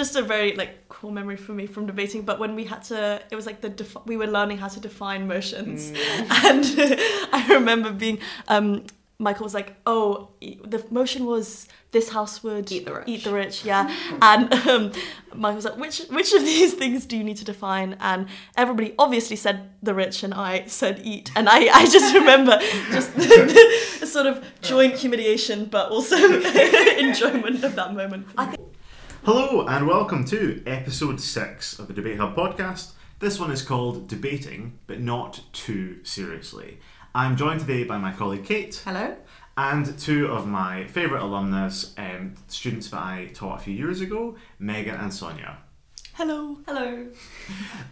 [0.00, 2.22] just a very like cool memory for me from debating.
[2.30, 4.80] But when we had to, it was like the defi- we were learning how to
[4.80, 5.92] define motions,
[6.48, 6.64] and
[7.38, 8.18] I remember being.
[8.48, 8.66] Um,
[9.26, 13.34] Michael was like, "Oh, the motion was this house would Eat the rich." eat the
[13.42, 13.82] rich, yeah."
[14.30, 14.92] and um,
[15.34, 18.20] Michael was like, "Which which of these things do you need to define?" And
[18.56, 21.30] everybody obviously said the rich, and I said eat.
[21.36, 22.54] And I, I just remember
[22.96, 23.36] just the,
[24.00, 26.16] the sort of joint humiliation, but also
[27.06, 28.24] enjoyment of that moment.
[29.22, 29.40] For me.
[29.40, 32.92] Hello and welcome to episode 6 of the Debate Hub podcast.
[33.18, 36.78] This one is called Debating, but Not Too Seriously.
[37.14, 39.16] I'm joined today by my colleague Kate Hello.
[39.56, 44.36] and two of my favourite alumnus, um, students that I taught a few years ago,
[44.58, 45.56] Megan and Sonja.
[46.14, 46.58] Hello.
[46.66, 47.06] Hello.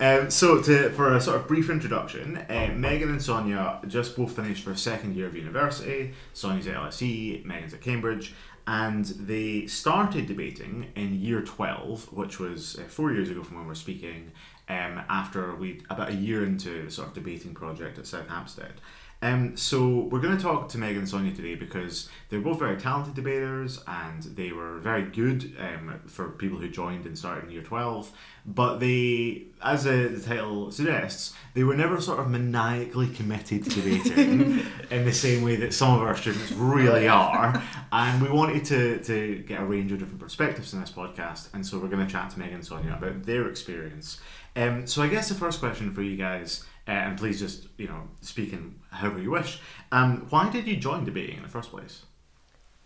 [0.00, 4.36] Um, so, to, for a sort of brief introduction, uh, Megan and Sonja just both
[4.36, 6.12] finished their second year of university.
[6.34, 8.34] Sonja's at LSE, Megan's at Cambridge,
[8.68, 13.66] and they started debating in year 12, which was uh, four years ago from when
[13.66, 14.30] we're speaking,
[14.68, 18.74] um, after we about a year into the sort of debating project at South Hampstead.
[19.20, 22.76] Um, so we're going to talk to Megan and Sonja today because they're both very
[22.76, 27.50] talented debaters and they were very good um, for people who joined and started in
[27.50, 28.12] year 12.
[28.46, 33.70] But they, as uh, the title suggests, they were never sort of maniacally committed to
[33.70, 37.60] debating in the same way that some of our students really are.
[37.90, 41.52] And we wanted to, to get a range of different perspectives in this podcast.
[41.54, 44.20] And so we're going to chat to Megan and Sonja about their experience.
[44.54, 47.86] Um, so I guess the first question for you guys, uh, and please just you
[47.86, 49.60] know speak in however you wish.
[49.92, 52.02] Um, why did you join debating in the first place?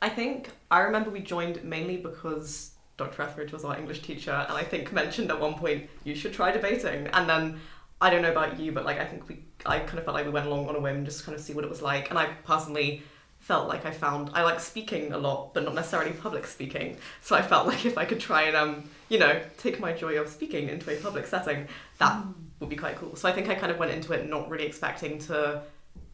[0.02, 3.22] I think I remember we joined mainly because Dr.
[3.22, 6.50] Etheridge was our English teacher, and I think mentioned at one point you should try
[6.50, 7.06] debating.
[7.08, 7.60] And then
[8.00, 10.26] I don't know about you, but like I think we, I kind of felt like
[10.26, 12.10] we went along on a whim just to kind of see what it was like.
[12.10, 13.04] And I personally
[13.42, 16.96] felt like I found I like speaking a lot, but not necessarily public speaking.
[17.20, 20.18] So I felt like if I could try and um, you know, take my joy
[20.18, 21.66] of speaking into a public setting,
[21.98, 22.24] that
[22.60, 23.16] would be quite cool.
[23.16, 25.62] So I think I kind of went into it not really expecting to.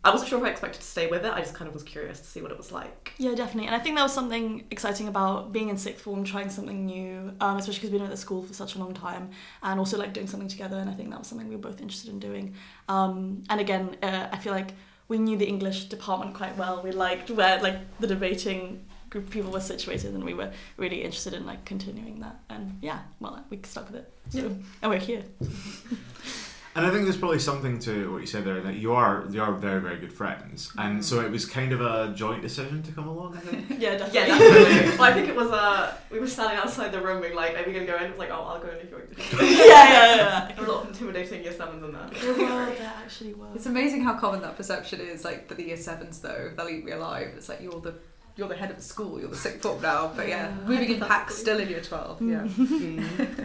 [0.04, 1.32] I wasn't sure if I expected to stay with it.
[1.32, 3.12] I just kind of was curious to see what it was like.
[3.18, 3.66] Yeah, definitely.
[3.66, 7.34] And I think there was something exciting about being in sixth form, trying something new,
[7.40, 9.30] um, especially because we've been at the school for such a long time,
[9.62, 10.78] and also like doing something together.
[10.78, 12.54] And I think that was something we were both interested in doing.
[12.88, 14.72] Um, and again, uh, I feel like
[15.08, 16.82] we knew the English department quite well.
[16.82, 21.02] We liked where like the debating group of people were situated, and we were really
[21.02, 22.40] interested in like continuing that.
[22.50, 24.12] And yeah, well, we stuck with it.
[24.30, 24.48] So, Yeah.
[24.82, 25.24] and we're here.
[26.78, 29.42] And I think there's probably something to what you said there that you are you
[29.42, 31.02] are very very good friends, and mm.
[31.02, 33.36] so it was kind of a joint decision to come along.
[33.36, 33.66] I think.
[33.80, 34.20] Yeah, definitely.
[34.20, 34.98] Yeah, definitely.
[34.98, 37.64] well, I think it was uh, we were standing outside the room being like, "Are
[37.66, 39.02] we gonna go in?" It was like, "Oh, I'll go in if you're."
[39.42, 40.52] yeah, yeah, yeah.
[40.54, 42.10] There were a lot of intimidating year sevens in there.
[42.20, 43.48] There were, there actually were.
[43.56, 45.24] It's amazing how common that perception is.
[45.24, 47.32] Like for the year sevens, though, they'll eat me alive.
[47.36, 47.94] It's like you're the
[48.36, 49.18] you're the head of the school.
[49.18, 50.12] You're the sixth form now.
[50.14, 50.68] But yeah, Yeah.
[50.68, 52.22] moving in packs still in year twelve.
[52.22, 52.42] Yeah.
[52.42, 53.00] Mm-hmm.
[53.00, 53.44] Mm-hmm.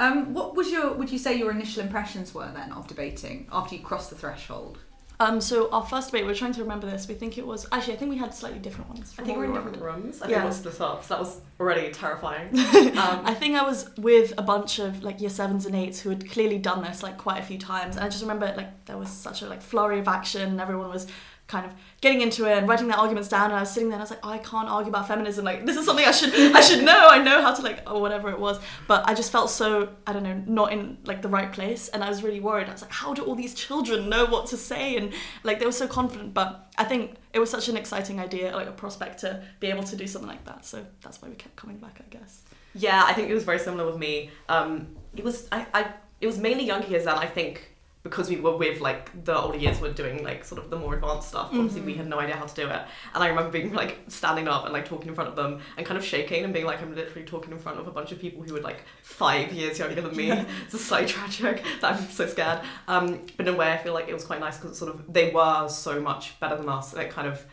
[0.00, 0.92] Um, what was your?
[0.92, 4.78] Would you say your initial impressions were then of debating after you crossed the threshold?
[5.20, 7.08] Um, so our first debate, we're trying to remember this.
[7.08, 9.12] We think it was actually, I think we had slightly different ones.
[9.18, 10.22] I think we were in different rooms.
[10.22, 10.34] I Yeah.
[10.34, 12.50] think it was split up, so that was already terrifying.
[12.56, 16.10] Um, I think I was with a bunch of like year sevens and eights who
[16.10, 18.96] had clearly done this like quite a few times, and I just remember like there
[18.96, 21.08] was such a like flurry of action, and everyone was
[21.48, 21.72] kind of
[22.02, 24.04] getting into it and writing their arguments down, and I was sitting there and I
[24.04, 25.44] was like, oh, I can't argue about feminism.
[25.46, 27.08] Like this is something I should I should know.
[27.08, 30.12] I know how to like or whatever it was, but I just felt so I
[30.12, 32.68] don't know not in like the right place, and I was really worried.
[32.68, 34.96] I was like, how do all these children know what to say?
[34.96, 38.54] And like they were so confident, but I think it was such an exciting idea,
[38.54, 40.66] like a prospect to be able to do something like that.
[40.66, 42.42] So that's why we kept coming back, I guess.
[42.74, 44.30] Yeah, I think it was very similar with me.
[44.50, 45.86] Um, it was I, I
[46.20, 47.74] it was mainly young kids that I think
[48.08, 50.94] because we were with like the older years were doing like sort of the more
[50.94, 51.48] advanced stuff.
[51.52, 52.82] Obviously, we had no idea how to do it,
[53.14, 55.86] and I remember being like standing up and like talking in front of them and
[55.86, 58.18] kind of shaking and being like I'm literally talking in front of a bunch of
[58.18, 60.28] people who were like five years younger than me.
[60.64, 62.60] It's so tragic that I'm so scared.
[62.86, 65.12] Um, but in a way, I feel like it was quite nice because sort of
[65.12, 67.44] they were so much better than us, and it kind of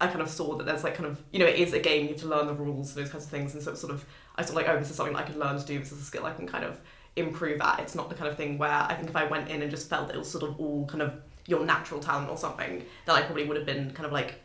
[0.00, 2.02] I kind of saw that there's like kind of you know it is a game
[2.02, 3.92] you have to learn the rules and those kinds of things and so it's sort
[3.92, 4.04] of
[4.36, 6.04] I of like oh this is something I can learn to do this is a
[6.04, 6.80] skill I can kind of
[7.16, 7.80] improve at.
[7.80, 9.88] It's not the kind of thing where I think if I went in and just
[9.88, 11.14] felt it was sort of all kind of
[11.46, 14.40] your natural talent or something then I probably would have been kind of like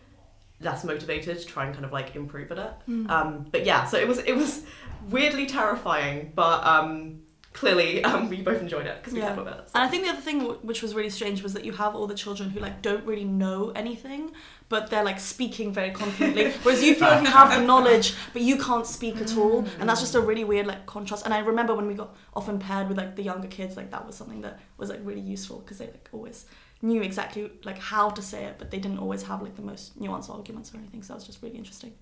[0.61, 3.09] less motivated to try and kind of like improve at it.
[3.09, 4.63] Um, but yeah so it was it was
[5.09, 7.21] weirdly terrifying but um,
[7.53, 9.27] clearly um, we both enjoyed it because we Yeah.
[9.27, 11.53] kept with it And I think the other thing w- which was really strange was
[11.53, 14.31] that you have all the children who like don't really know anything,
[14.69, 18.43] but they're like speaking very confidently, whereas you feel like you have the knowledge, but
[18.43, 21.25] you can't speak at all, and that's just a really weird like contrast.
[21.25, 24.05] And I remember when we got often paired with like the younger kids, like that
[24.05, 26.45] was something that was like really useful because they like always
[26.81, 29.99] knew exactly like how to say it, but they didn't always have like the most
[29.99, 31.03] nuanced arguments or anything.
[31.03, 31.93] So that was just really interesting.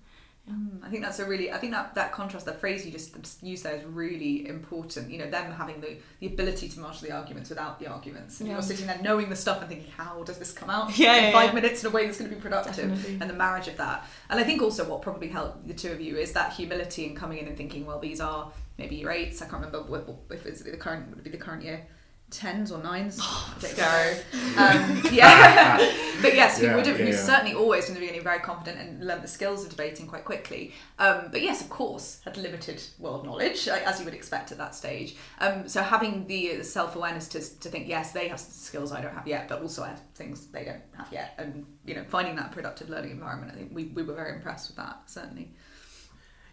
[0.50, 3.42] Mm, I think that's a really, I think that, that contrast, that phrase you just
[3.42, 5.10] used there is really important.
[5.10, 8.40] You know, them having the, the ability to marshal the arguments without the arguments.
[8.40, 8.54] And Yeah.
[8.54, 11.24] you're sitting there knowing the stuff and thinking, how does this come out Yeah, in
[11.24, 11.54] yeah, five yeah.
[11.60, 12.88] minutes in a way that's going to be productive?
[12.88, 13.18] Definitely.
[13.20, 14.06] And the marriage of that.
[14.30, 17.14] And I think also what probably helped the two of you is that humility in
[17.14, 19.42] coming in and thinking, well, these are maybe year eights.
[19.42, 21.86] I can't remember what, what- if it's the current, would it be the current year?
[22.30, 23.18] Tens or nines?
[23.22, 24.16] I don't Scary.
[24.58, 25.76] Um, yeah.
[26.22, 27.22] but yes, who Yeah, would have, yeah, who's yeah.
[27.22, 30.74] certainly always from the beginning very confident and learned the skills of debating quite quickly.
[30.98, 34.74] Um, but yes, of course, had limited world knowledge, as you would expect at that
[34.74, 35.16] stage.
[35.40, 39.14] Um, so having the self awareness to, to think, yes, they have skills I don't
[39.14, 42.36] have yet, but also I have things they don't have yet, and you know, finding
[42.36, 45.52] that productive learning environment, I think we, we were very impressed with that, certainly.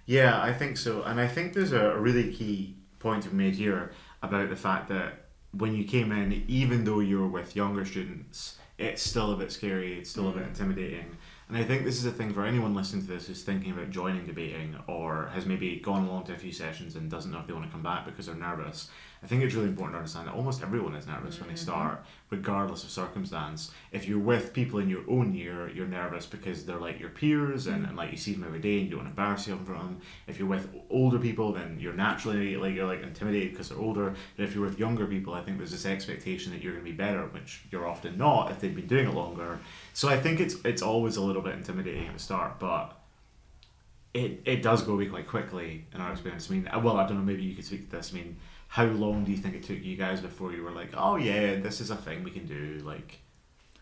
[0.05, 1.03] Yeah, I think so.
[1.03, 3.91] And I think there's a really key point you've made here
[4.21, 5.24] about the fact that
[5.57, 9.51] when you came in, even though you were with younger students, it's still a bit
[9.51, 10.47] scary, it's still a bit mm.
[10.47, 11.17] intimidating.
[11.47, 13.91] And I think this is a thing for anyone listening to this who's thinking about
[13.91, 17.47] joining debating or has maybe gone along to a few sessions and doesn't know if
[17.47, 18.89] they want to come back because they're nervous.
[19.25, 21.63] I think it's really important to understand that almost everyone is nervous when they mm-hmm.
[21.63, 23.71] start, regardless of circumstance.
[23.91, 27.65] If you're with people in your own year, you're nervous because they're like your peers
[27.65, 29.61] and, and like you see them every day and you don't want to embarrass yourself
[29.61, 30.01] in front of them.
[30.27, 34.13] If you're with older people, then you're naturally like you're like intimidated because they're older.
[34.37, 36.91] But if you're with younger people, I think there's this expectation that you're going to
[36.91, 39.57] be better, which you're often not if they've been doing it longer.
[39.93, 42.95] So I think it's it's always a little bit intimidating at the start, but
[44.13, 46.49] it, it does go away quite quickly in our experience.
[46.49, 48.11] I mean, well, I don't know, maybe you could speak to this.
[48.13, 50.89] I mean, how long do you think it took you guys before you were like,
[50.95, 52.81] oh yeah, this is a thing we can do?
[52.83, 53.19] Like,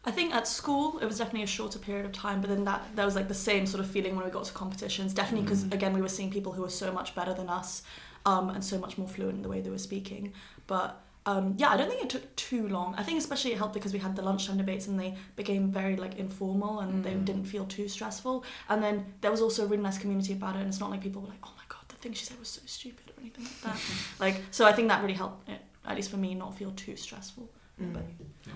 [0.06, 2.84] I think at school it was definitely a shorter period of time, but then that
[2.96, 5.14] that was like the same sort of feeling when we got to competitions.
[5.14, 7.84] Definitely because again we were seeing people who were so much better than us,
[8.26, 10.34] um, and so much more fluent in the way they were speaking.
[10.68, 12.96] But um, yeah, I don't think it took too long.
[12.98, 15.96] I think especially it helped because we had the lunchtime debates and they became very
[15.96, 18.44] like informal and they didn't feel too stressful.
[18.68, 21.02] And then there was also a really nice community about it, and it's not like
[21.02, 21.63] people were like, oh my
[22.04, 23.76] thing she said was so stupid or anything like that.
[23.76, 24.24] Mm-hmm.
[24.24, 26.96] like so, I think that really helped it, at least for me, not feel too
[26.96, 27.50] stressful.
[27.82, 27.94] Mm.
[27.94, 28.04] But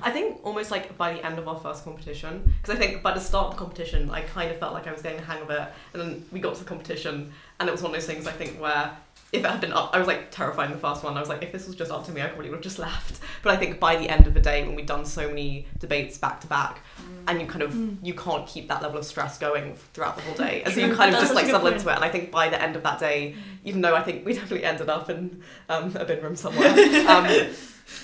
[0.03, 3.13] I think almost like by the end of our first competition, because I think by
[3.13, 5.41] the start of the competition, I kind of felt like I was getting the hang
[5.41, 8.05] of it, and then we got to the competition, and it was one of those
[8.05, 8.95] things I think where
[9.31, 11.17] if it had been up, I was like terrified in the first one.
[11.17, 12.79] I was like, if this was just up to me, I probably would have just
[12.89, 13.19] left.
[13.43, 16.17] But I think by the end of the day, when we'd done so many debates
[16.17, 16.81] back to back,
[17.27, 20.35] and you kind of you can't keep that level of stress going throughout the whole
[20.35, 21.95] day, and so you kind of just like settle into it.
[21.95, 24.63] And I think by the end of that day, even though I think we definitely
[24.63, 26.73] ended up in um, a bin room somewhere.
[27.07, 27.27] Um,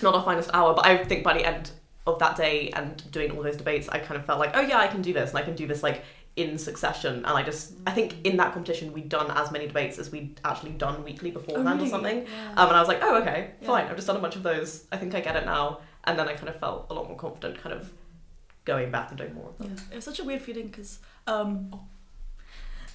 [0.02, 1.72] not our finest hour, but I think by the end
[2.08, 4.78] of that day and doing all those debates, I kind of felt like, oh yeah,
[4.78, 6.04] I can do this, and I can do this like
[6.36, 7.16] in succession.
[7.18, 10.40] And I just, I think in that competition, we'd done as many debates as we'd
[10.44, 11.88] actually done weekly beforehand really?
[11.88, 12.18] or something.
[12.26, 12.52] Yeah.
[12.58, 13.68] Um, and I was like, oh okay, Yeah.
[13.68, 13.86] fine.
[13.88, 14.86] I've just done a bunch of those.
[14.92, 15.80] I think I get it now.
[16.06, 17.92] And then I kind of felt a lot more confident, kind of
[18.66, 19.68] going back and doing more of them.
[19.76, 21.74] Yeah, it was such a weird feeling because um,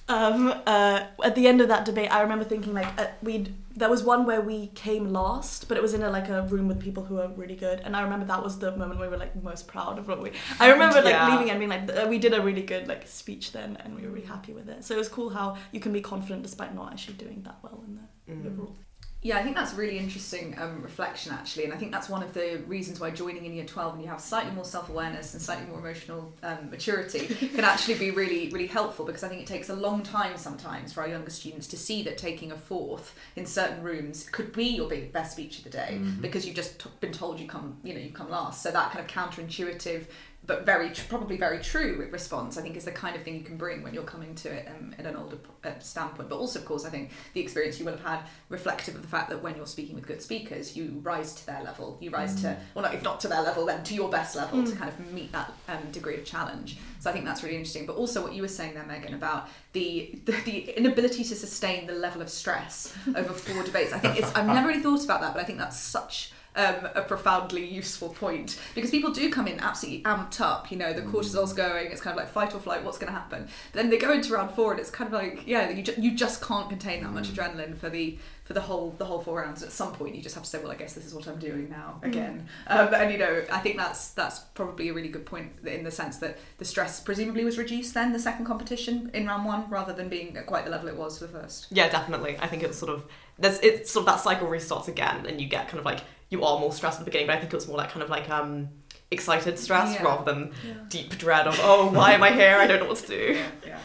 [0.07, 3.89] um, uh, at the end of that debate, I remember thinking like uh, we'd there
[3.89, 6.79] was one where we came last, but it was in a like a room with
[6.81, 9.19] people who were really good, and I remember that was the moment where we were
[9.19, 10.31] like most proud of what we.
[10.59, 11.29] I remember like Yeah.
[11.31, 14.01] leaving and being like uh, we did a really good like speech then, and we
[14.01, 14.83] were really happy with it.
[14.83, 17.83] So it was cool how you can be confident despite not actually doing that well
[17.87, 18.01] in the
[18.31, 18.45] Mm.
[18.51, 18.75] overall.
[19.21, 22.23] Yeah, I think that's a really interesting um, reflection actually, and I think that's one
[22.23, 25.33] of the reasons why joining in year twelve and you have slightly more self awareness
[25.33, 29.41] and slightly more emotional um, maturity can actually be really really helpful because I think
[29.41, 32.57] it takes a long time sometimes for our younger students to see that taking a
[32.57, 36.55] fourth in certain rooms could be your big best speech of the day because you've
[36.55, 39.11] just t- been told you come you know you come last, so that kind of
[39.11, 40.05] counterintuitive
[40.45, 43.57] but very probably very true response I think is the kind of thing you can
[43.57, 46.29] bring when you're coming to it um, at an older uh, standpoint.
[46.29, 49.07] But also of course I think the experience you will have had reflective of the
[49.07, 51.97] fact that when you're speaking with good speakers you rise to their level.
[52.01, 54.63] You rise to well not if not to their level then to your best level
[54.63, 56.77] to kind of meet that um, degree of challenge.
[56.99, 57.85] So I think that's really interesting.
[57.85, 61.85] But also what you were saying there Megan about the, the the inability to sustain
[61.85, 65.21] the level of stress over four debates I think it's I've never really thought about
[65.21, 69.47] that but I think that's such um, a profoundly useful point because people do come
[69.47, 70.71] in absolutely amped up.
[70.71, 71.91] You know, the cortisol's going.
[71.91, 72.83] It's kind of like fight or flight.
[72.83, 73.47] What's going to happen?
[73.71, 75.95] But then they go into round four, and it's kind of like yeah, you, ju-
[75.97, 79.41] you just can't contain that much adrenaline for the for the whole the whole four
[79.41, 79.61] rounds.
[79.61, 81.37] At some point, you just have to say, well, I guess this is what I'm
[81.37, 82.47] doing now again.
[82.67, 85.91] Um, and you know, I think that's that's probably a really good point in the
[85.91, 89.93] sense that the stress presumably was reduced then the second competition in round one rather
[89.93, 91.67] than being at quite the level it was for the first.
[91.71, 92.37] Yeah, definitely.
[92.39, 93.05] I think it's sort of
[93.37, 96.43] there's it's sort of that cycle restarts again, and you get kind of like you
[96.43, 98.09] are more stressed at the beginning, but I think it was more like kind of
[98.09, 98.69] like um
[99.11, 100.03] excited stress Yeah.
[100.03, 100.51] rather than
[100.89, 102.57] deep dread of oh why am I here?
[102.57, 103.41] I don't know what to do.
[103.65, 103.79] yeah.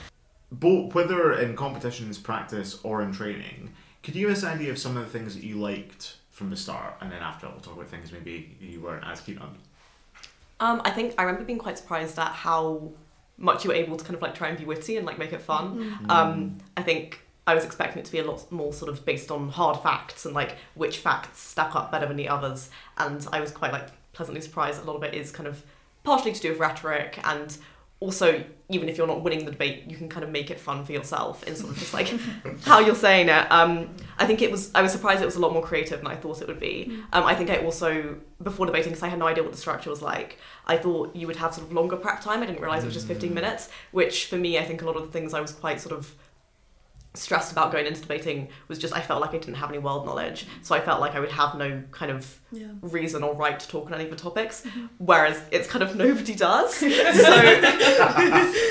[0.53, 3.71] both whether in competitions, practice, or in training,
[4.03, 6.51] could you give us an idea of some of the things that you liked from
[6.51, 9.57] the start, and then after we'll talk about things maybe you weren't as keen on.
[10.61, 12.93] Um, I think I remember being quite surprised at how
[13.39, 15.33] much you were able to kind of like try and be witty and like make
[15.33, 15.99] it fun.
[16.05, 16.11] Mm.
[16.11, 19.31] Um, I think I was expecting it to be a lot more sort of based
[19.31, 22.71] on hard facts and like which facts stack up better than the others.
[22.97, 24.83] And I was quite like pleasantly surprised.
[24.83, 25.63] A lot of it is kind of
[26.05, 27.57] partially to do with rhetoric and
[28.01, 30.85] also even if you're not winning the debate you can kind of make it fun
[30.85, 32.13] for yourself in sort of just like
[32.65, 35.41] how you're saying it um, i think it was i was surprised it was a
[35.41, 38.67] lot more creative than i thought it would be um, i think i also before
[38.67, 41.37] debating because i had no idea what the structure was like i thought you would
[41.37, 44.27] have sort of longer prep time i didn't realize it was just 15 minutes which
[44.27, 46.15] for me i think a lot of the things i was quite sort of
[47.17, 50.05] stressed about going into debating was just I felt like I didn't have any world
[50.05, 52.67] knowledge, so I felt like I would have no kind of Yeah.
[52.83, 54.63] reason or right to talk on any of the topics.
[54.63, 54.87] Mm-hmm.
[54.99, 56.75] Whereas it's kind of nobody does.
[56.75, 56.89] so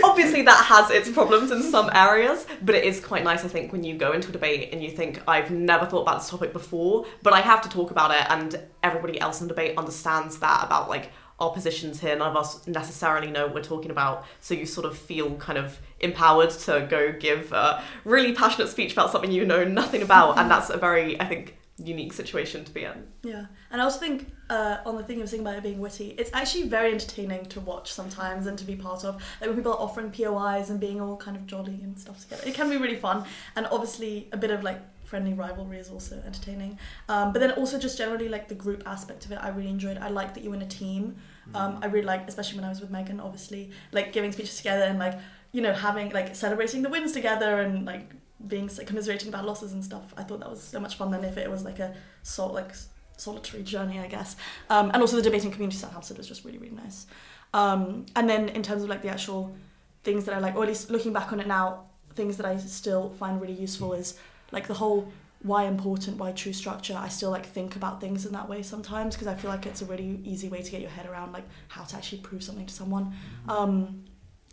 [0.03, 3.71] obviously that has its problems in some areas, but it is quite nice I think
[3.71, 6.53] when you go into a debate and you think I've never thought about this topic
[6.53, 10.39] before, but I have to talk about it and everybody else in the debate understands
[10.39, 12.15] that about like our positions here.
[12.15, 15.57] None of us necessarily know what we're talking about, so you sort of feel kind
[15.57, 20.37] of empowered to go give a really passionate speech about something you know nothing about,
[20.37, 23.07] and that's a very, I think, unique situation to be in.
[23.23, 25.79] Yeah, and I also think uh, on the thing you were saying about it being
[25.79, 29.15] witty, it's actually very entertaining to watch sometimes and to be part of.
[29.41, 32.43] Like when people are offering POIs and being all kind of jolly and stuff together,
[32.45, 33.25] it can be really fun.
[33.55, 34.79] And obviously, a bit of like
[35.13, 36.79] friendly rivalry is also entertaining.
[37.07, 39.99] Um, but then also just generally like the group aspect of it, I really enjoyed.
[39.99, 41.17] I like that you were in a team.
[41.53, 44.85] Um, I really like, especially when I was with Megan, obviously, like giving speeches together
[44.85, 45.19] and like
[45.51, 48.09] you know having like celebrating the wins together and like
[48.47, 50.15] being like, commiserating about losses and stuff.
[50.17, 51.93] I thought that was so much fun than if it was like a
[52.23, 52.71] sol- like
[53.17, 54.35] solitary journey, I guess.
[54.71, 57.05] Um, and also the debating community at Hampstead was just really really nice.
[57.53, 59.55] Um, and then in terms of like the actual
[60.03, 61.83] things that I like, or at least looking back on it now,
[62.15, 64.17] things that I still find really useful is
[64.53, 66.95] like the whole why important, why true structure.
[66.97, 69.81] I still like think about things in that way sometimes because I feel like it's
[69.81, 72.65] a really easy way to get your head around like how to actually prove something
[72.65, 73.13] to someone.
[73.49, 74.05] Um,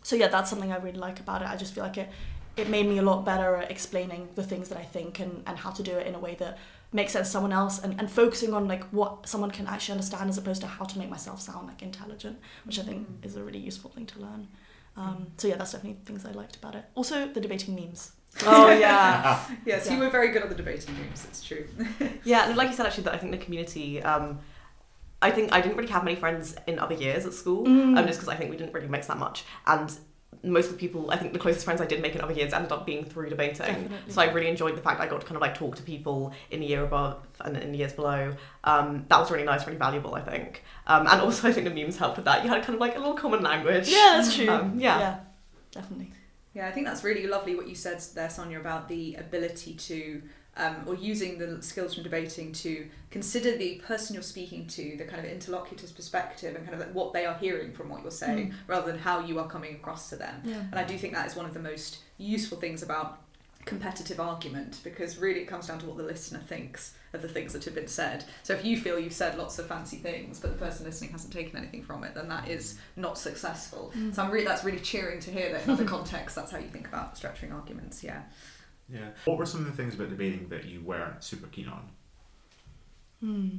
[0.03, 1.47] so yeah, that's something I really like about it.
[1.47, 2.09] I just feel like it
[2.57, 5.57] it made me a lot better at explaining the things that I think and, and
[5.57, 6.57] how to do it in a way that
[6.91, 10.29] makes sense to someone else and, and focusing on like what someone can actually understand
[10.29, 13.43] as opposed to how to make myself sound like intelligent, which I think is a
[13.43, 14.49] really useful thing to learn.
[14.97, 16.83] Um, so yeah, that's definitely things I liked about it.
[16.95, 18.11] Also the debating memes.
[18.45, 19.39] Oh yeah.
[19.65, 19.93] Yes, Yeah.
[19.93, 21.25] you were very good at the debating games.
[21.29, 21.65] It's true.
[22.23, 24.01] Yeah, and like you said, actually, that I think the community.
[24.01, 24.39] Um,
[25.23, 27.97] I think I didn't really have many friends in other years at school, Mm.
[27.97, 29.43] um, just because I think we didn't really mix that much.
[29.67, 29.91] And
[30.43, 32.53] most of the people, I think the closest friends I did make in other years
[32.53, 33.57] ended up being through debating.
[33.67, 34.11] Definitely.
[34.13, 36.33] So I really enjoyed the fact I got to kind of like talk to people
[36.49, 38.33] in the year above and in the years below.
[38.63, 40.63] Um, that was really nice, really valuable, I think.
[40.87, 42.43] Um, and also, I think the memes helped with that.
[42.43, 43.89] You had kind of like a little common language.
[43.89, 44.49] Yeah, that's true.
[44.49, 44.99] Um, yeah.
[44.99, 45.19] yeah,
[45.71, 46.11] definitely.
[46.53, 50.21] Yeah, I think that's really lovely what you said there, Sonja, about the ability to,
[50.57, 55.05] um, or using the skills from debating to consider the person you're speaking to, the
[55.05, 58.11] kind of interlocutor's perspective, and kind of like what they are hearing from what you're
[58.11, 60.41] saying, rather than how you are coming across to them.
[60.43, 60.55] Yeah.
[60.55, 63.21] And I do think that is one of the most useful things about
[63.65, 67.53] competitive argument because really it comes down to what the listener thinks of the things
[67.53, 68.23] that have been said.
[68.43, 71.33] So if you feel you've said lots of fancy things but the person listening hasn't
[71.33, 73.91] taken anything from it, then that is not successful.
[74.13, 76.69] So I'm really that's really cheering to hear that in other contexts that's how you
[76.69, 78.03] think about structuring arguments.
[78.03, 78.23] Yeah.
[78.89, 79.09] Yeah.
[79.25, 81.89] What were some of the things about debating that you weren't super keen on?
[83.21, 83.49] Hmm.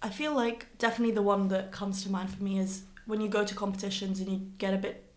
[0.00, 3.28] I feel like definitely the one that comes to mind for me is when you
[3.28, 5.07] go to competitions and you get a bit,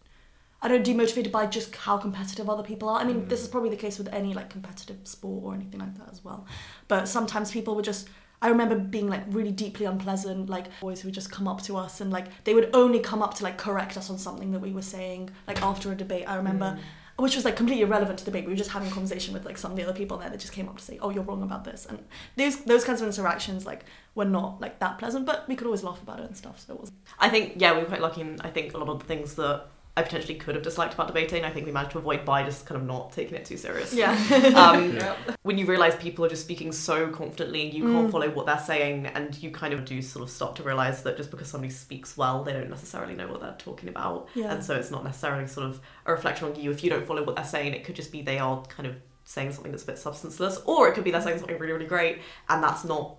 [0.61, 2.99] I don't demotivated by just how competitive other people are.
[2.99, 3.43] I mean, this mm.
[3.43, 6.45] is probably the case with any like competitive sport or anything like that as well.
[6.87, 8.09] But sometimes people would just.
[8.43, 11.77] I remember being like really deeply unpleasant, like boys who would just come up to
[11.77, 14.59] us and like they would only come up to like correct us on something that
[14.59, 16.25] we were saying, like after a debate.
[16.27, 17.21] I remember mm.
[17.21, 18.45] which was like completely irrelevant to the debate.
[18.45, 20.39] We were just having a conversation with like some of the other people there that
[20.39, 21.99] just came up to say, "Oh, you're wrong about this," and
[22.35, 25.83] those those kinds of interactions like were not like that pleasant, but we could always
[25.83, 26.63] laugh about it and stuff.
[26.65, 28.21] So it was I think yeah, we were quite lucky.
[28.21, 31.07] And I think a lot of the things that I potentially could have disliked about
[31.07, 33.57] debating, I think we managed to avoid by just kind of not taking it too
[33.57, 33.93] serious.
[33.93, 34.11] yeah,
[34.55, 35.15] Um, Yeah.
[35.43, 37.91] when you realize people are just speaking so confidently, and you Mm.
[37.91, 41.03] can't follow what they're saying, and you kind of do sort of stop to realize
[41.03, 44.53] that just because somebody speaks well, they don't necessarily know what they're talking about, Yeah.
[44.53, 46.71] and so it's not necessarily sort of a reflection on you.
[46.71, 48.95] If you don't follow what they're saying, it could just be they are kind of
[49.25, 51.85] saying something that's a bit substanceless, or it could be they're saying something really, really
[51.85, 53.17] great, and that's not,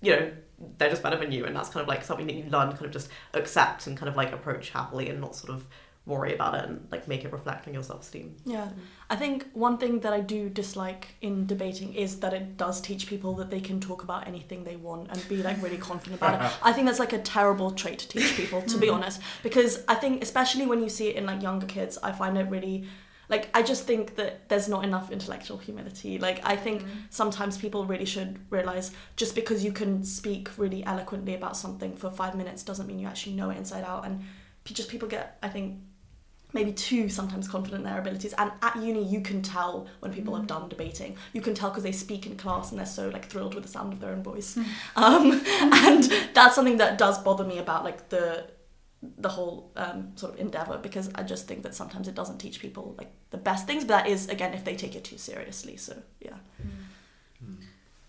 [0.00, 0.32] you know.
[0.78, 2.74] They're just better than you, and that's kind of like something that you learn to
[2.74, 5.66] kind of just accept and kind of like approach happily and not sort of
[6.06, 8.36] worry about it and like make it reflect on your self esteem.
[8.44, 8.66] yeah.
[8.66, 8.80] Mm-hmm.
[9.08, 13.06] I think one thing that I do dislike in debating is that it does teach
[13.06, 16.34] people that they can talk about anything they want and be like really confident about
[16.34, 16.52] it.
[16.62, 18.96] I think that's like a terrible trait to teach people, to be mm-hmm.
[18.96, 22.36] honest, because I think especially when you see it in like younger kids, I find
[22.36, 22.86] it really
[23.30, 26.18] like I just think that there's not enough intellectual humility.
[26.18, 27.00] Like I think mm-hmm.
[27.08, 32.10] sometimes people really should realize just because you can speak really eloquently about something for
[32.10, 34.22] 5 minutes doesn't mean you actually know it inside out and
[34.64, 35.78] just people get I think
[36.54, 38.32] maybe too sometimes confident in their abilities.
[38.38, 40.38] And at uni you can tell when people Mm.
[40.38, 41.16] have done debating.
[41.32, 43.70] You can tell because they speak in class and they're so like thrilled with the
[43.70, 44.54] sound of their own voice.
[44.56, 44.64] Mm.
[44.96, 45.42] um,
[45.86, 46.02] and
[46.34, 48.46] that's something that does bother me about like the
[49.18, 52.58] the whole um, sort of endeavor because I just think that sometimes it doesn't teach
[52.60, 53.84] people like the best things.
[53.84, 55.76] But that is again if they take it too seriously.
[55.76, 56.38] So yeah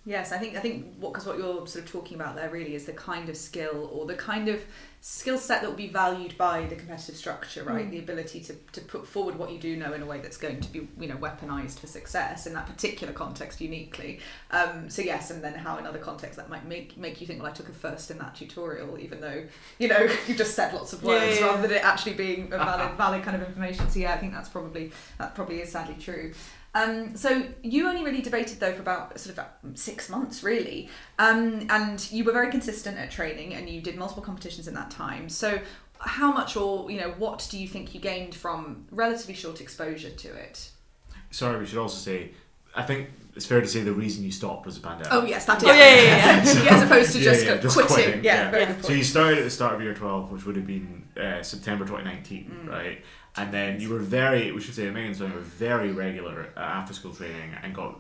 [0.08, 2.76] Yes, I think I think what because what you're sort of talking about there really
[2.76, 4.64] is the kind of skill or the kind of
[5.02, 7.88] skill set that will be valued by the competitive structure, right?
[7.88, 7.92] Mm.
[7.92, 10.62] The ability to, to put forward what you do know in a way that's going
[10.62, 14.20] to be you know weaponized for success in that particular context uniquely.
[14.52, 17.42] Um, so yes, and then how in other contexts that might make make you think,
[17.42, 19.44] well, I took a first in that tutorial, even though
[19.80, 22.54] you know you just said lots of Yeah, words yeah, rather than it actually being
[22.54, 23.90] a valid valid kind of information.
[23.90, 26.32] So yeah, I think that's probably that probably is sadly true.
[26.76, 29.46] Um, so you only really debated though for about sort of
[29.80, 34.22] six months really, um, and you were very consistent at training, and you did multiple
[34.22, 35.30] competitions in that time.
[35.30, 35.60] So
[36.00, 40.10] how much, or you know, what do you think you gained from relatively short exposure
[40.10, 40.70] to it?
[41.32, 42.32] Sorry, we should also say,
[42.76, 45.14] I think it's fair to say the reason you stopped was the pandemic.
[45.14, 45.70] Oh yes, that is.
[45.70, 46.70] Oh, yeah, yeah, yeah.
[46.76, 47.96] As opposed to just, yeah, go- just quitting.
[47.96, 48.52] quitting, Yeah, yeah.
[48.52, 48.74] very Yeah.
[48.74, 51.42] good So you started at the start of year 12, which would have been uh,
[51.42, 52.70] September 2019, Mm.
[52.70, 53.02] right?
[53.38, 56.58] And then you were very, we should say, Megan and Sonja were very regular at
[56.58, 58.00] after school training and got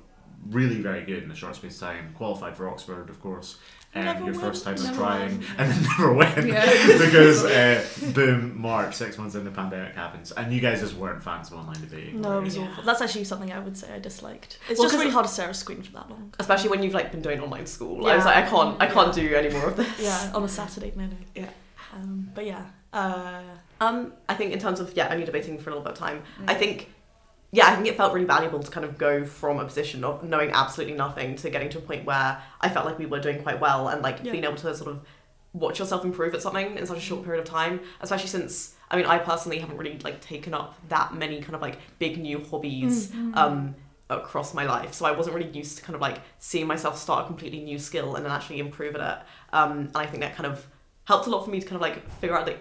[0.50, 2.13] really very good in a short space of time.
[2.15, 3.58] Qualified for Oxford, of course.
[3.98, 5.44] Um, your went, first time of trying, went.
[5.58, 6.65] and then never went Yeah.
[7.06, 7.82] because uh,
[8.13, 11.54] boom, March, six months in the pandemic happens, and you guys just weren't fans of
[11.60, 12.20] online debating.
[12.20, 12.63] no were it was you?
[12.63, 15.25] awful that's actually something I would say I disliked it's Well, just 'cause- really hard
[15.27, 17.65] to stare at a screen for that long Especially when you've like been doing online
[17.68, 18.06] school.
[18.06, 19.88] I was like, I can't, I can't do any more of this.
[20.01, 21.50] yeah on a Saturday no no Yeah.
[21.94, 23.39] um, but yeah uh,
[23.82, 26.24] Um, I think in terms of yeah, only debating for a little bit of time.
[26.41, 26.50] Mm.
[26.50, 26.91] I think
[27.51, 30.24] yeah, I think it felt really valuable to kind of go from a position of
[30.24, 33.41] knowing absolutely nothing to getting to a point where I felt like we were doing
[33.41, 34.32] quite well and like Yeah.
[34.32, 35.01] being able to sort of
[35.53, 37.79] watch yourself improve at something in such a short period of time.
[38.01, 41.62] Especially since I mean I personally haven't really like taken up that many kind of
[41.62, 43.36] like big new hobbies Mm.
[43.38, 43.75] um
[44.10, 44.94] across my life.
[44.94, 47.79] So I wasn't really used to kind of like seeing myself start a completely new
[47.79, 49.25] skill and then actually improve at it.
[49.51, 50.67] Um, and I think that kind of
[51.05, 52.59] helped a lot for me to kind of like figure out like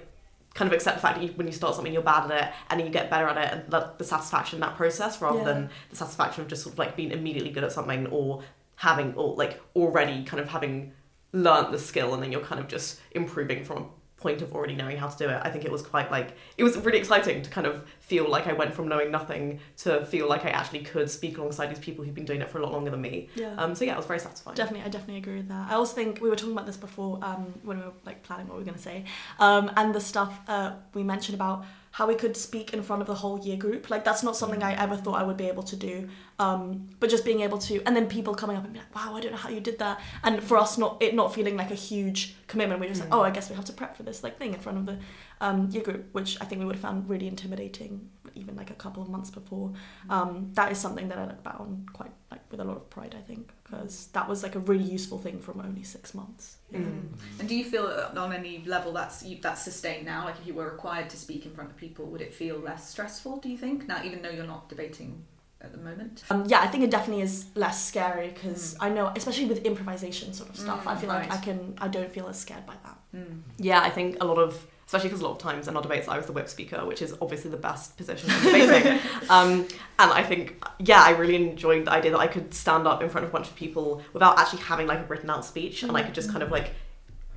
[0.55, 2.55] kind of accept the fact that you, when you start something you're bad at it
[2.71, 5.39] and then you get better at it and the, the satisfaction in that process rather
[5.39, 5.45] Yeah.
[5.45, 8.43] than the satisfaction of just sort of like being immediately good at something or
[8.77, 10.93] having or like already kind of having
[11.33, 13.91] learnt the skill and then you're kind of just improving from
[14.25, 15.39] point of already knowing how to do it.
[15.47, 18.47] I think it was quite like it was really exciting to kind of feel like
[18.47, 22.05] I went from knowing nothing to feel like I actually could speak alongside these people
[22.05, 23.29] who've been doing it for a lot longer than me.
[23.35, 24.57] yeah Um, so yeah, it was very satisfying.
[24.57, 25.65] Definitely, I definitely agree with that.
[25.71, 28.47] I also think we were talking about this before um, when we were like planning
[28.49, 29.05] what we were going to say,
[29.39, 31.67] um, and the stuff uh, we mentioned about
[31.99, 33.89] how we could speak in front of the whole year group.
[33.89, 36.09] Like that's not something I ever thought I would be able to do.
[36.39, 39.15] Um, but just being able to, and then people coming up and be like, "Wow,
[39.15, 41.71] I don't know how you did that," and for us not it not feeling like
[41.71, 42.81] a huge commitment.
[42.81, 43.17] We're just like, Mm.
[43.17, 44.99] "Oh, I guess we have to prep for this like thing in front of the
[45.41, 48.75] um, year group," which I think we would have found really intimidating even like a
[48.75, 49.73] couple of months before.
[50.11, 52.91] Um, that is something that I look back on quite like with a lot of
[52.91, 53.15] pride.
[53.17, 56.57] I think because that was like a really useful thing from only six months.
[56.73, 57.13] Mm.
[57.39, 60.25] And do you feel on any level that's you, that's sustained now?
[60.25, 62.91] Like if you were required to speak in front of people, would it feel less
[62.91, 63.37] stressful?
[63.37, 65.23] Do you think now, even though you're not debating
[65.65, 66.23] at the moment?
[66.31, 70.33] Um, yeah, I think it definitely is less scary because I know, especially with improvisation
[70.33, 72.75] sort of stuff, I Mm, feel like I can, I don't feel as scared by
[72.85, 72.99] that.
[73.15, 73.41] Mm.
[73.59, 76.07] Yeah, I think a lot of, especially because a lot of times in our debates
[76.09, 78.99] I was the whip speaker, which is obviously the best position in debating.
[79.31, 79.67] um,
[79.99, 83.09] and I think, yeah, I really enjoyed the idea that I could stand up in
[83.09, 85.97] front of a bunch of people without actually having like a written out speech, and
[85.97, 86.73] I could just kind of like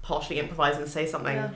[0.02, 1.36] partially improvise and say something.
[1.36, 1.50] Yeah.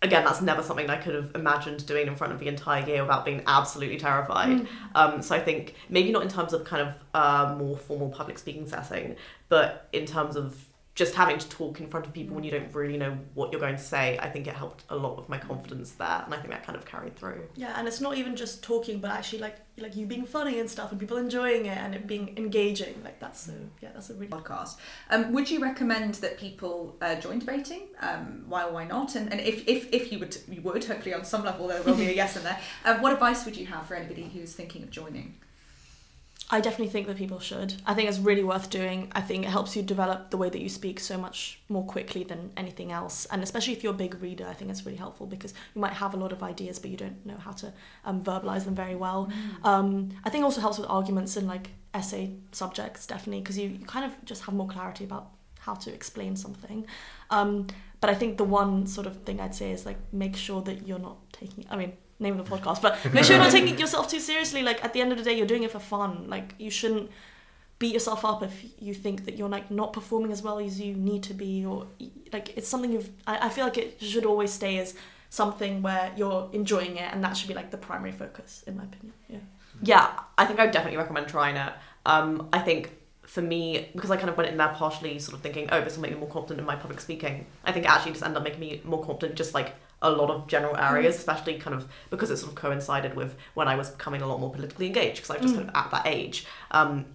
[0.00, 3.02] Again, that's never something I could have imagined doing in front of the entire year
[3.02, 4.60] without being absolutely terrified.
[4.60, 4.68] Mm.
[4.94, 8.38] Um, so I think maybe not in terms of kind of a more formal public
[8.38, 9.16] speaking setting,
[9.48, 10.67] but in terms of
[10.98, 13.60] just having to talk in front of people when you don't really know what you're
[13.60, 16.38] going to say, I think it helped a lot with my confidence there, and I
[16.38, 17.46] think that kind of carried through.
[17.54, 20.68] Yeah, and it's not even just talking, but actually like like you being funny and
[20.68, 23.00] stuff, and people enjoying it, and it being engaging.
[23.04, 24.78] Like that's so yeah, that's a really podcast.
[25.08, 27.82] Um, would you recommend that people uh, join debating?
[28.00, 29.14] Um, why or why not?
[29.14, 31.94] And, and if, if, if you would, you would hopefully on some level there will
[31.94, 32.58] be a yes in there.
[32.84, 35.36] Um, what advice would you have for anybody who's thinking of joining?
[36.50, 37.74] I definitely think that people should.
[37.84, 39.12] I think it's really worth doing.
[39.12, 42.24] I think it helps you develop the way that you speak so much more quickly
[42.24, 43.26] than anything else.
[43.26, 45.92] And especially if you're a big reader, I think it's really helpful because you might
[45.92, 47.72] have a lot of ideas, but you don't know how to
[48.06, 49.30] um, verbalize them very well.
[49.62, 53.68] Um, I think it also helps with arguments and like essay subjects, definitely, because you,
[53.68, 56.86] you kind of just have more clarity about how to explain something.
[57.30, 57.66] Um,
[58.00, 60.86] but I think the one sort of thing I'd say is like make sure that
[60.86, 61.66] you're not taking.
[61.68, 64.62] I mean, name of the podcast, but make sure you're not taking yourself too seriously.
[64.62, 66.28] Like at the end of the day, you're doing it for fun.
[66.28, 67.10] Like you shouldn't
[67.78, 70.94] beat yourself up if you think that you're like not performing as well as you
[70.94, 71.86] need to be, or
[72.32, 73.10] like it's something you've.
[73.26, 74.94] I, I feel like it should always stay as
[75.30, 78.84] something where you're enjoying it, and that should be like the primary focus, in my
[78.84, 79.12] opinion.
[79.28, 79.38] Yeah.
[79.80, 81.72] Yeah, I think I would definitely recommend trying it.
[82.04, 85.42] Um, I think for me, because I kind of went in there partially sort of
[85.42, 87.46] thinking, oh, this will make me more confident in my public speaking.
[87.62, 90.30] I think it actually just ended up making me more confident just like a lot
[90.30, 93.90] of general areas, especially kind of because it sort of coincided with when I was
[93.90, 96.46] becoming a lot more politically engaged because I was just kind of at that age.
[96.70, 97.06] Um,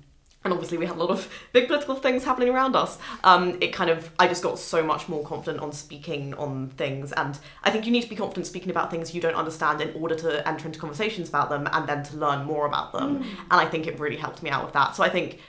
[0.44, 2.98] and obviously we had a lot of big political things happening around us.
[3.24, 7.12] Um, it kind of, I just got so much more confident on speaking on things,
[7.14, 9.94] and I think you need to be confident speaking about things you don't understand in
[10.02, 13.18] order to enter into conversations about them and then to learn more about them.
[13.52, 14.96] And I think it really helped me out with that.
[14.96, 15.40] So I think,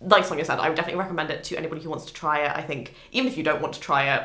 [0.00, 2.50] like Sonja said, I would definitely recommend it to anybody who wants to try it.
[2.56, 4.24] I think even if you don't want to try it.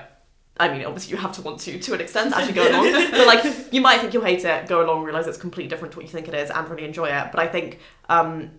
[0.60, 2.92] I mean, obviously you have to want to to an extent as you go along,
[3.12, 5.98] but like you might think you'll hate it, go along, realize it's completely different to
[5.98, 7.32] what you think it is, and really enjoy it.
[7.32, 8.52] But I think um,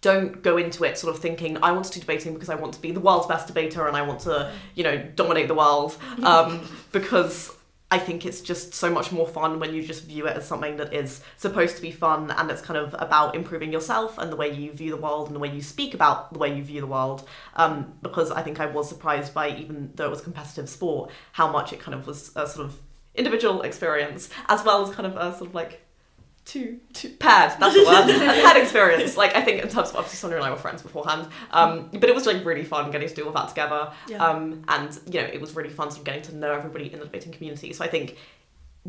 [0.00, 2.74] don't go into it sort of thinking I want to do debating because I want
[2.74, 5.96] to be the world's best debater and I want to you know dominate the world
[6.22, 7.54] um, because
[7.92, 10.76] I think it's just so much more fun when you just view it as something
[10.76, 14.36] that is supposed to be fun and it's kind of about improving yourself and the
[14.36, 16.80] way you view the world and the way you speak about the way you view
[16.80, 17.28] the world.
[17.54, 21.50] Um, because I think I was surprised by even though it was competitive sport how
[21.50, 22.78] much it kind of was a sort of
[23.16, 25.84] individual experience as well as kind of a sort of like
[26.44, 27.52] two, two paired.
[27.58, 28.10] That's the word.
[28.10, 29.16] a paired experience.
[29.16, 32.04] Like I think in terms of obviously Sonja and I were friends beforehand, um, but
[32.04, 33.92] it was like really fun getting to do all that together.
[34.08, 34.24] Yeah.
[34.24, 36.98] Um, and you know it was really fun sort of getting to know everybody in
[36.98, 37.72] the debating community.
[37.72, 38.16] So I think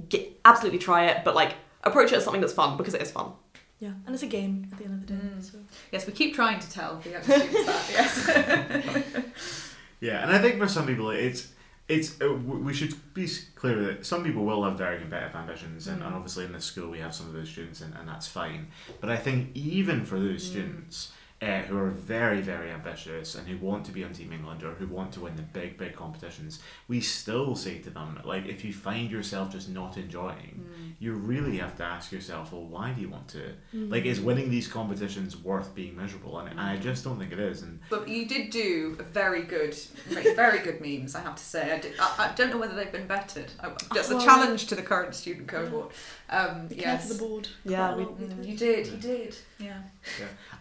[0.10, 3.12] get, absolutely try it, but like approach it as something that's fun because it is
[3.12, 3.32] fun.
[3.80, 5.20] Yeah, and it's a game at the end of the day.
[5.20, 5.44] Mm.
[5.44, 5.58] So.
[5.92, 7.90] Yes, we keep trying to tell the young students that.
[7.92, 9.24] Yes.
[10.02, 11.48] Yeah, and I think for some people it's
[11.92, 16.02] it's uh, we should be clear that some people will have very competitive ambitions, and,
[16.02, 18.68] and obviously in this school we have some of those students, and, and that's fine.
[19.02, 23.58] But I think even for those students uh, who are very very ambitious and who
[23.66, 26.60] want to be on Team England or who want to win the big big competitions,
[26.88, 30.64] we still say to them like if you find yourself just not enjoying,
[31.00, 33.54] you really have to ask yourself, well, why do you want to?
[33.74, 36.38] Like, is winning these competitions worth being miserable?
[36.40, 37.64] And, and I just don't think it is.
[37.64, 39.74] And But you did do very good,
[40.36, 41.16] very good memes.
[41.16, 41.72] I have to say.
[41.72, 43.52] I, did, I, I don't know whether they've been bettered.
[43.64, 45.92] I, that's a Well- challenge to the current student cohort.
[46.30, 47.48] Um, Be careful yes, the board.
[47.66, 48.48] Yeah, Quite we- lot with Mm, it.
[48.48, 48.88] you did.
[48.88, 49.36] You did.
[49.60, 49.78] Yeah.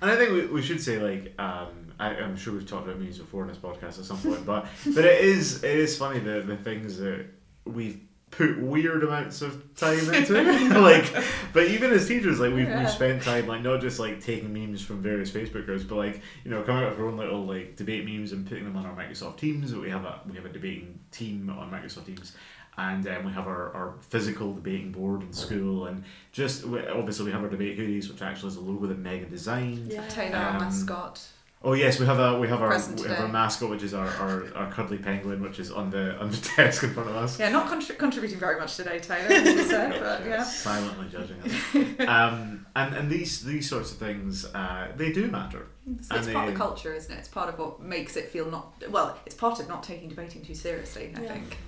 [0.03, 3.01] And I think we, we should say like um, I, I'm sure we've talked about
[3.01, 6.21] memes before in this podcast at some point, but but it is it is funny
[6.21, 7.27] the the things that
[7.65, 10.35] we've put weird amounts of time into.
[10.81, 11.13] like,
[11.53, 12.79] but even as teachers, like we've, Yeah.
[12.79, 16.23] we've spent time like not just like taking memes from various Facebook groups, but like
[16.45, 18.87] you know coming up with our own little like debate memes and putting them on
[18.87, 19.75] our Microsoft Teams.
[19.75, 22.37] We have a we have a debating team on Microsoft Teams.
[22.79, 26.03] And um, we have our, our physical debating board in school, and
[26.33, 29.93] just obviously we have our debate hoodies, which actually is a logo that Megan designed.
[29.93, 30.07] Yeah.
[30.09, 31.21] Taylor, our Um, mascot.
[31.63, 33.93] Oh yes, we have a we have our Present we have our mascot, which is
[33.93, 37.17] our, our, our cuddly penguin, which is on the on the desk in front of
[37.17, 37.39] us.
[37.39, 39.31] Yeah, not contri- contributing very much today, Taylor.
[39.31, 40.43] As you said, but yeah.
[40.43, 42.09] Silently judging us.
[42.09, 45.67] um, and and these these sorts of things, uh, they do matter.
[45.87, 47.19] It's, And it's part of the culture, isn't it?
[47.19, 49.19] It's part of what makes it feel not well.
[49.27, 51.13] It's part of not taking debating too seriously.
[51.15, 51.29] I Yeah.
[51.35, 51.59] think.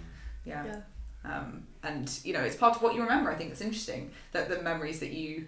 [0.44, 0.64] Yeah.
[0.64, 0.80] Yeah.
[1.24, 3.30] Um, and you know, it's part of what you remember.
[3.30, 5.46] I think it's interesting that the memories that you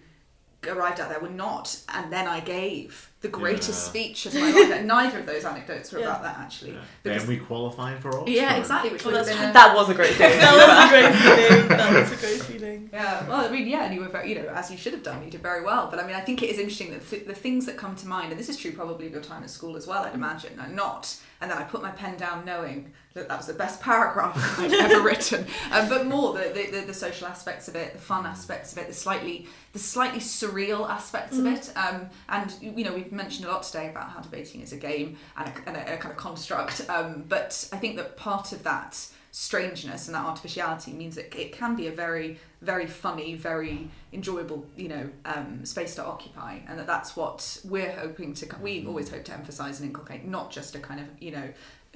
[0.68, 3.90] arrived at there were not, and then I gave the greatest Yeah.
[3.90, 4.84] speech of my life.
[4.94, 6.06] Neither of those anecdotes were Yeah.
[6.10, 6.72] about that actually.
[6.72, 6.80] Yeah.
[7.02, 8.28] Because- Then we qualifying for Oxford.
[8.32, 8.90] yeah, exactly.
[8.90, 10.38] Which would that's been a, That was a great thing.
[10.38, 11.68] that was a great feeling.
[11.68, 12.90] That was a great feeling.
[12.92, 15.02] Yeah, well, I mean, yeah, and you were very, you know, as you should have
[15.02, 15.88] done, you did very well.
[15.90, 18.06] But I mean, I think it is interesting that th- the things that come to
[18.06, 20.58] mind, and this is true probably of your time at school as well, I'd imagine,
[20.60, 21.16] are not.
[21.40, 24.72] And then I put my pen down knowing that that was the best paragraph I've
[24.72, 25.46] ever written.
[25.72, 28.78] Um, but more the, the, the, the social aspects of it, the fun aspects of
[28.78, 31.72] it, the slightly the slightly surreal aspects of it.
[31.76, 35.16] Um, and you know, we've mentioned a lot today about how debating is a game
[35.36, 36.88] and a, and a, a kind of construct.
[36.88, 41.50] Um, but I think that part of that strangeness and that artificiality means that it
[41.50, 46.78] can be a very very funny very enjoyable you know um, space to occupy and
[46.78, 50.76] that that's what we're hoping to we always hope to emphasize and inculcate not just
[50.76, 51.48] a kind of you know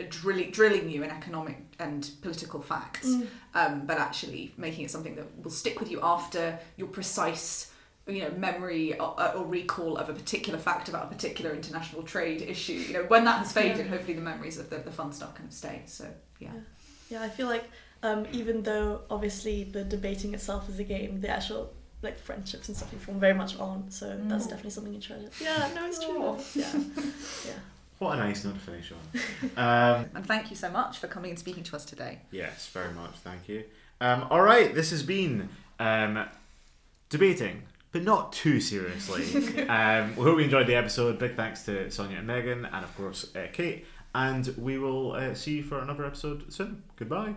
[0.08, 3.14] drilling drilling you in economic and political facts
[3.54, 7.70] um, but actually making it something that will stick with you after your precise
[8.08, 12.40] you know memory or, or recall of a particular fact about a particular international trade
[12.42, 13.92] issue you know when that has faded Yeah.
[13.92, 16.06] hopefully the memories of the, the fun stuff kind of stay so
[16.40, 16.52] yeah
[17.10, 17.64] Yeah, I feel like
[18.02, 22.76] um, even though obviously the debating itself is a game, the actual like friendships and
[22.76, 23.90] stuff you form very much on.
[23.90, 24.50] So that's Mm.
[24.50, 25.30] definitely something you treasure.
[25.42, 26.22] Yeah, no, it's true.
[26.22, 26.38] Oh.
[26.54, 26.72] Yeah,
[27.46, 27.52] yeah.
[27.98, 29.02] What a nice note to finish on.
[29.64, 32.20] Um, And thank you so much for coming and speaking to us today.
[32.30, 33.14] yes, very much.
[33.24, 33.64] Thank you.
[34.00, 35.48] Um, all right, this has been
[35.80, 36.24] um,
[37.08, 39.66] debating, but not too seriously.
[39.68, 41.18] um, we hope you enjoyed the episode.
[41.18, 43.86] Big thanks to Sonja and Megan, and of course uh, Kate.
[44.14, 46.82] And we will uh, see you for another episode soon.
[46.96, 47.34] Goodbye.